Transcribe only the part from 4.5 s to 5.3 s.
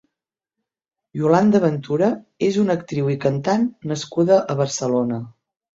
a Barcelona.